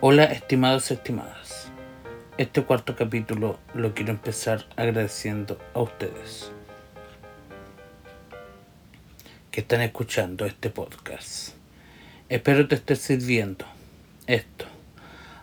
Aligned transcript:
Hola 0.00 0.26
estimados 0.26 0.92
y 0.92 0.94
estimadas. 0.94 1.72
Este 2.36 2.62
cuarto 2.62 2.94
capítulo 2.94 3.58
lo 3.74 3.94
quiero 3.94 4.12
empezar 4.12 4.64
agradeciendo 4.76 5.58
a 5.74 5.80
ustedes 5.80 6.52
que 9.50 9.62
están 9.62 9.80
escuchando 9.80 10.46
este 10.46 10.70
podcast. 10.70 11.48
Espero 12.28 12.68
te 12.68 12.76
esté 12.76 12.94
sirviendo 12.94 13.64
esto, 14.28 14.66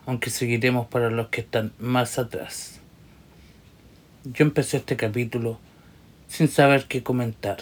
aunque 0.05 0.29
seguiremos 0.29 0.87
para 0.87 1.09
los 1.09 1.27
que 1.27 1.41
están 1.41 1.73
más 1.77 2.17
atrás. 2.17 2.79
Yo 4.23 4.45
empecé 4.45 4.77
este 4.77 4.95
capítulo 4.95 5.59
sin 6.29 6.47
saber 6.47 6.85
qué 6.85 7.03
comentar 7.03 7.57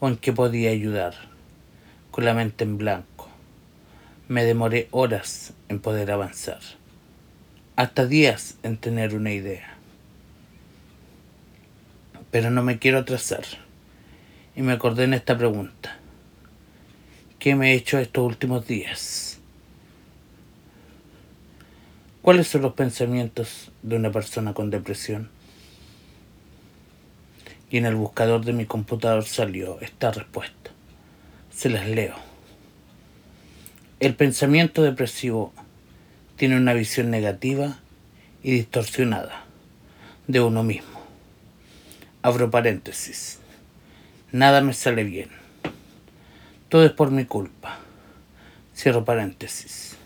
o 0.00 0.08
en 0.08 0.16
qué 0.16 0.32
podía 0.32 0.70
ayudar, 0.70 1.14
con 2.10 2.24
la 2.24 2.34
mente 2.34 2.64
en 2.64 2.78
blanco. 2.78 3.17
Me 4.28 4.44
demoré 4.44 4.88
horas 4.90 5.54
en 5.70 5.80
poder 5.80 6.10
avanzar, 6.10 6.60
hasta 7.76 8.04
días 8.04 8.58
en 8.62 8.76
tener 8.76 9.14
una 9.14 9.32
idea. 9.32 9.74
Pero 12.30 12.50
no 12.50 12.62
me 12.62 12.78
quiero 12.78 12.98
atrasar 12.98 13.44
y 14.54 14.60
me 14.60 14.72
acordé 14.72 15.04
en 15.04 15.14
esta 15.14 15.38
pregunta. 15.38 15.96
¿Qué 17.38 17.54
me 17.54 17.72
he 17.72 17.74
hecho 17.74 17.98
estos 17.98 18.22
últimos 18.22 18.66
días? 18.66 19.38
¿Cuáles 22.20 22.48
son 22.48 22.60
los 22.60 22.74
pensamientos 22.74 23.72
de 23.82 23.96
una 23.96 24.12
persona 24.12 24.52
con 24.52 24.68
depresión? 24.68 25.30
Y 27.70 27.78
en 27.78 27.86
el 27.86 27.94
buscador 27.94 28.44
de 28.44 28.52
mi 28.52 28.66
computador 28.66 29.24
salió 29.24 29.80
esta 29.80 30.10
respuesta. 30.10 30.70
Se 31.50 31.70
las 31.70 31.88
leo. 31.88 32.27
El 34.00 34.14
pensamiento 34.14 34.82
depresivo 34.82 35.52
tiene 36.36 36.56
una 36.56 36.72
visión 36.72 37.10
negativa 37.10 37.80
y 38.44 38.52
distorsionada 38.52 39.44
de 40.28 40.40
uno 40.40 40.62
mismo. 40.62 41.00
Abro 42.22 42.48
paréntesis. 42.48 43.40
Nada 44.30 44.60
me 44.60 44.72
sale 44.72 45.02
bien. 45.02 45.30
Todo 46.68 46.86
es 46.86 46.92
por 46.92 47.10
mi 47.10 47.24
culpa. 47.24 47.80
Cierro 48.72 49.04
paréntesis. 49.04 49.96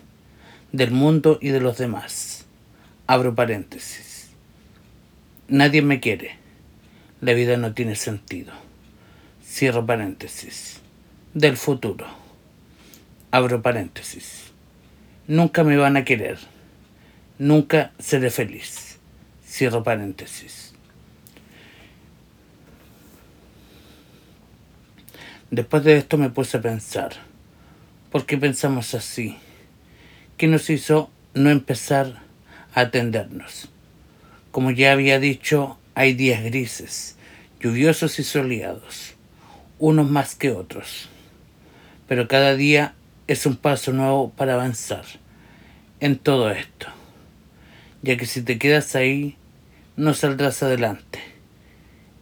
Del 0.71 0.89
mundo 0.89 1.37
y 1.39 1.49
de 1.49 1.59
los 1.59 1.77
demás. 1.77 2.45
Abro 3.05 3.35
paréntesis. 3.35 4.29
Nadie 5.47 5.83
me 5.83 5.99
quiere. 5.99 6.37
La 7.21 7.33
vida 7.33 7.57
no 7.57 7.75
tiene 7.75 7.95
sentido. 7.95 8.53
Cierro 9.45 9.85
paréntesis. 9.85 10.79
Del 11.35 11.57
futuro. 11.57 12.22
Abro 13.33 13.63
paréntesis. 13.63 14.51
Nunca 15.25 15.63
me 15.63 15.75
van 15.75 15.97
a 15.97 16.05
querer. 16.05 16.37
Nunca 17.39 17.91
seré 17.97 18.29
feliz. 18.29 18.99
Cierro 19.43 19.81
paréntesis. 19.81 20.75
Después 25.49 25.83
de 25.83 25.97
esto 25.97 26.19
me 26.19 26.29
puse 26.29 26.57
a 26.57 26.61
pensar, 26.61 27.13
¿por 28.11 28.27
qué 28.27 28.37
pensamos 28.37 28.93
así? 28.93 29.35
¿Qué 30.37 30.45
nos 30.45 30.69
hizo 30.69 31.09
no 31.33 31.49
empezar 31.49 32.21
a 32.75 32.81
atendernos? 32.81 33.67
Como 34.51 34.69
ya 34.69 34.91
había 34.91 35.17
dicho, 35.19 35.79
hay 35.95 36.13
días 36.13 36.43
grises, 36.43 37.17
lluviosos 37.59 38.19
y 38.19 38.23
soleados, 38.23 39.15
unos 39.79 40.07
más 40.07 40.35
que 40.35 40.51
otros. 40.51 41.09
Pero 42.07 42.27
cada 42.27 42.55
día 42.55 42.93
es 43.27 43.45
un 43.45 43.55
paso 43.55 43.93
nuevo 43.93 44.31
para 44.31 44.53
avanzar 44.53 45.05
en 45.99 46.17
todo 46.17 46.51
esto, 46.51 46.87
ya 48.01 48.17
que 48.17 48.25
si 48.25 48.41
te 48.41 48.57
quedas 48.57 48.95
ahí, 48.95 49.37
no 49.95 50.13
saldrás 50.13 50.63
adelante 50.63 51.19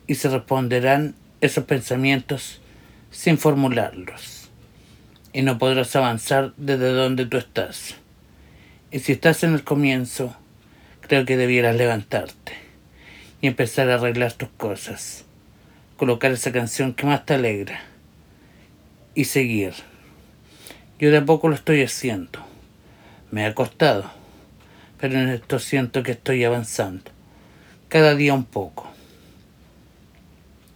y 0.07 0.15
se 0.15 0.29
responderán 0.29 1.15
esos 1.39 1.63
pensamientos 1.63 2.61
sin 3.09 3.37
formularlos 3.37 4.49
y 5.33 5.41
no 5.41 5.57
podrás 5.57 5.95
avanzar 5.95 6.53
desde 6.57 6.91
donde 6.91 7.25
tú 7.25 7.37
estás. 7.37 7.95
Y 8.91 8.99
si 8.99 9.13
estás 9.13 9.43
en 9.43 9.53
el 9.53 9.63
comienzo, 9.63 10.35
creo 11.01 11.25
que 11.25 11.37
debieras 11.37 11.75
levantarte 11.75 12.53
y 13.41 13.47
empezar 13.47 13.89
a 13.89 13.95
arreglar 13.95 14.33
tus 14.33 14.49
cosas, 14.49 15.25
colocar 15.97 16.31
esa 16.31 16.51
canción 16.51 16.93
que 16.93 17.05
más 17.05 17.25
te 17.25 17.35
alegra 17.35 17.81
y 19.15 19.25
seguir. 19.25 19.73
Yo 21.01 21.09
de 21.09 21.17
a 21.17 21.25
poco 21.25 21.49
lo 21.49 21.55
estoy 21.55 21.81
haciendo. 21.81 22.45
Me 23.31 23.43
ha 23.47 23.55
costado, 23.55 24.11
pero 24.99 25.19
en 25.19 25.29
esto 25.29 25.57
siento 25.57 26.03
que 26.03 26.11
estoy 26.11 26.43
avanzando, 26.43 27.09
cada 27.89 28.13
día 28.13 28.35
un 28.35 28.45
poco. 28.45 28.87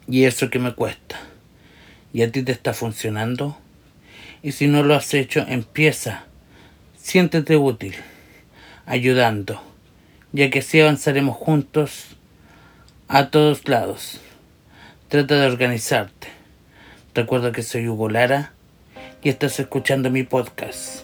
Y 0.08 0.24
eso 0.24 0.50
que 0.50 0.58
me 0.58 0.74
cuesta 0.74 1.19
y 2.12 2.24
a 2.24 2.31
ti 2.31 2.41
te 2.41 2.52
está 2.53 2.74
funcionando. 2.74 3.56
Y 4.41 4.53
si 4.53 4.66
no 4.66 4.81
lo 4.81 4.96
has 4.96 5.14
hecho, 5.14 5.46
empieza. 5.47 6.24
Siéntete 6.97 7.56
útil, 7.56 7.94
ayudando, 8.88 9.62
ya 10.31 10.50
que 10.50 10.59
así 10.59 10.81
avanzaremos 10.81 11.38
juntos 11.38 12.18
a 13.08 13.30
todos 13.30 13.68
lados. 13.68 14.22
Trata 15.08 15.35
de 15.35 15.46
organizarte. 15.46 16.30
Recuerda 17.14 17.52
que 17.52 17.62
soy 17.62 17.88
Hugo 17.88 18.09
Lara 18.09 18.54
y 19.25 19.30
estás 19.30 19.59
escuchando 19.59 20.12
mi 20.12 20.22
podcast. 20.22 21.03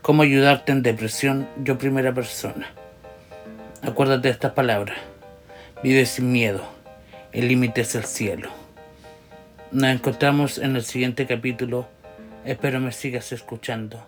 Cómo 0.00 0.22
ayudarte 0.22 0.72
en 0.72 0.82
depresión, 0.82 1.46
yo 1.62 1.76
primera 1.76 2.14
persona. 2.14 2.72
Acuérdate 3.82 4.28
de 4.28 4.32
estas 4.32 4.52
palabras. 4.52 4.96
Vive 5.82 6.06
sin 6.06 6.32
miedo. 6.32 6.62
El 7.32 7.48
límite 7.48 7.82
es 7.82 7.94
el 7.94 8.04
cielo. 8.04 8.48
Nos 9.72 9.90
encontramos 9.90 10.56
en 10.56 10.74
el 10.74 10.84
siguiente 10.84 11.26
capítulo. 11.26 11.86
Espero 12.46 12.80
me 12.80 12.92
sigas 12.92 13.30
escuchando. 13.30 14.06